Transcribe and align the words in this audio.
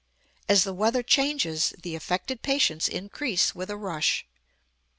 As 0.49 0.63
the 0.63 0.73
weather 0.73 1.03
changes, 1.03 1.75
the 1.79 1.93
affected 1.93 2.41
patients 2.41 2.87
increase 2.87 3.53
with 3.53 3.69
a 3.69 3.77
rush. 3.77 4.25